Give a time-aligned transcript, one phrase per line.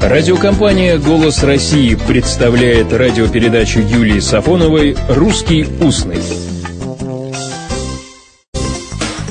[0.00, 6.22] Радиокомпания «Голос России» представляет радиопередачу Юлии Сафоновой «Русский устный».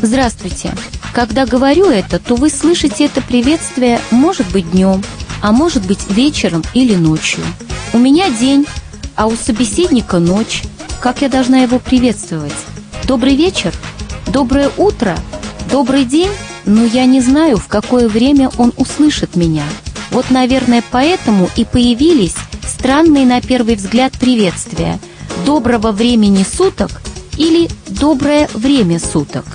[0.01, 0.73] Здравствуйте.
[1.13, 5.01] Когда говорю это, то вы слышите это приветствие может быть днем,
[5.41, 7.39] а может быть вечером или ночью.
[7.93, 8.67] У меня день,
[9.15, 10.63] а у собеседника ночь.
[10.99, 12.53] Как я должна его приветствовать?
[13.05, 13.73] Добрый вечер?
[14.27, 15.17] Доброе утро?
[15.71, 16.29] Добрый день?
[16.65, 19.63] Но я не знаю, в какое время он услышит меня–
[20.11, 24.99] вот, наверное, поэтому и появились странные на первый взгляд приветствия
[25.45, 27.01] «доброго времени суток»
[27.37, 29.45] или «доброе время суток».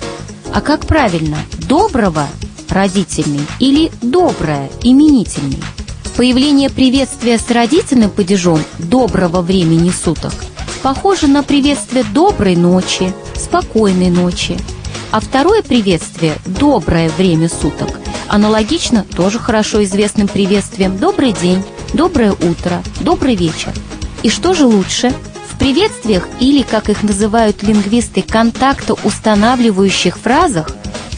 [0.53, 2.27] А как правильно, «доброго»–
[2.69, 5.61] родительный или «доброе»– именительный?
[6.15, 10.33] Появление приветствия с родительным падежом «доброго времени суток»
[10.83, 14.57] похоже на приветствие «доброй ночи», «спокойной ночи»,
[15.13, 21.63] а второе приветствие «доброе время суток» Аналогично тоже хорошо известным приветствием «добрый день»,
[21.93, 23.71] «доброе утро», «добрый вечер».
[24.23, 25.13] И что же лучше?
[25.51, 30.71] В приветствиях или, как их называют лингвисты, контакта устанавливающих фразах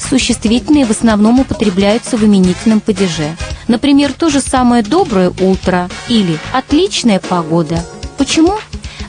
[0.09, 3.37] существительные в основном употребляются в именительном падеже.
[3.69, 7.81] Например, то же самое «доброе утро» или «отличная погода».
[8.17, 8.55] Почему?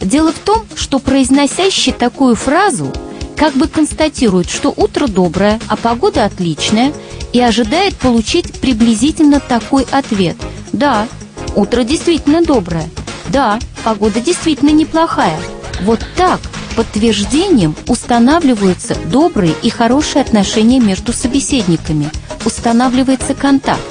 [0.00, 2.92] Дело в том, что произносящий такую фразу
[3.36, 6.92] как бы констатирует, что утро доброе, а погода отличная–
[7.36, 10.36] и ожидает получить приблизительно такой ответ.
[10.72, 11.06] Да,
[11.54, 12.88] утро действительно доброе.
[13.28, 15.38] Да, погода действительно неплохая.
[15.82, 16.40] Вот так
[16.76, 22.10] подтверждением устанавливаются добрые и хорошие отношения между собеседниками.
[22.46, 23.82] Устанавливается контакт.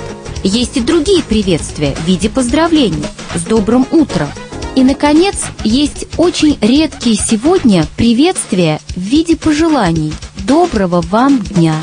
[0.44, 4.30] Есть и другие приветствия в виде поздравлений с добрым утром.
[4.76, 10.14] И, наконец, есть очень редкие сегодня приветствия в виде пожеланий
[10.46, 11.76] «Доброго вам дня!»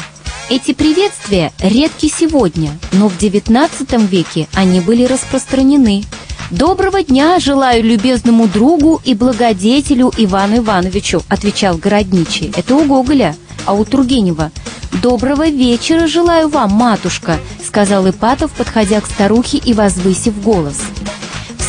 [0.50, 6.04] Эти приветствия редки сегодня, но в XIX веке они были распространены.
[6.50, 12.52] «Доброго дня желаю любезному другу и благодетелю Ивану Ивановичу», отвечал городничий.
[12.54, 14.52] Это у Гоголя, а у Тургенева
[15.00, 20.76] «Доброго вечера желаю вам, матушка», сказал Ипатов, подходя к старухе и возвысив голос.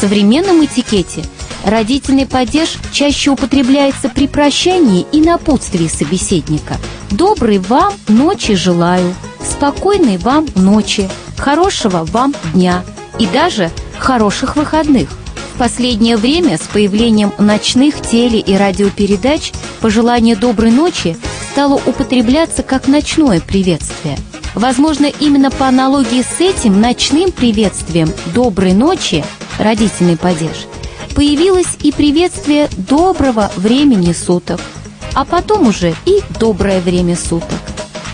[0.03, 1.23] Современном этикете
[1.63, 6.75] родительный падеж чаще употребляется при прощании и напутствии собеседника–
[7.13, 9.13] Доброй вам ночи желаю,
[9.47, 12.83] спокойной вам ночи, хорошего вам дня
[13.19, 13.69] и даже
[13.99, 15.09] хороших выходных.
[15.53, 21.15] В последнее время с появлением ночных теле- и радиопередач пожелание доброй ночи
[21.51, 24.17] стало употребляться как ночное приветствие.
[24.55, 29.23] Возможно, именно по аналогии с этим ночным приветствием «доброй ночи»
[29.59, 30.67] родительный падеж
[31.15, 34.59] появилось и приветствие доброго времени суток–
[35.13, 37.59] а потом уже и доброе время суток.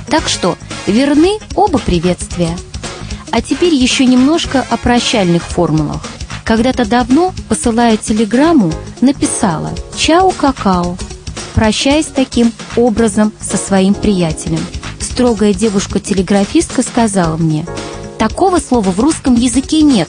[0.08, 0.58] Так что
[0.88, 2.58] верны оба приветствия.
[3.32, 6.02] А теперь еще немножко о прощальных формулах.
[6.44, 10.98] Когда-то давно, посылая телеграмму, написала «Чао-какао»,
[11.54, 14.60] прощаясь таким образом со своим приятелем.
[15.20, 17.66] Строгая девушка-телеграфистка сказала мне
[18.18, 20.08] «Такого слова в русском языке нет.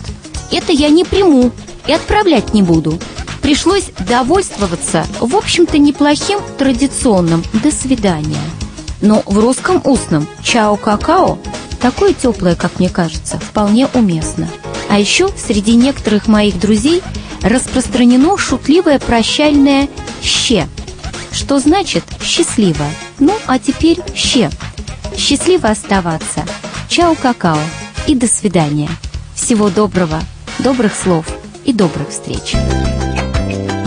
[0.53, 1.51] Это я не приму
[1.89, 2.97] и отправлять не буду
[3.43, 8.39] пришлось довольствоваться, в общем-то, неплохим традиционным «до свидания».
[9.01, 11.41] Но в русском устном «чао-какао»
[11.81, 14.49] такое теплое, как мне кажется, вполне уместно.
[14.89, 17.03] А еще среди некоторых моих друзей
[17.43, 19.89] распространено шутливое прощальное
[20.23, 20.69] «ще»,
[21.33, 22.85] что значит «счастливо».
[23.19, 24.51] Ну, а теперь «ще».
[25.17, 26.45] Счастливо оставаться.
[26.89, 27.59] Чао-какао
[28.07, 28.89] и до свидания.
[29.35, 30.21] Всего доброго,
[30.59, 31.27] добрых слов
[31.65, 32.55] и добрых встреч.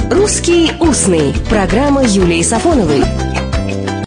[0.09, 1.33] «Русский устный».
[1.50, 3.32] Программа Юлии Сафоновой.